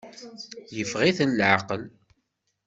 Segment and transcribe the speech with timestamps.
[0.77, 1.83] Yeffeɣ-iten leɛqel.